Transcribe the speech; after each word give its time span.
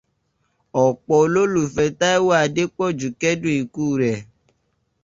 Ọ̀pọ̀ 0.83 1.15
olólùfẹ́ 1.23 1.93
Táíwò 1.99 2.31
Adépọ̀jù 2.43 3.07
kẹ́dùn 3.21 3.55
ikú 3.61 3.83
rẹ̀. 4.01 4.17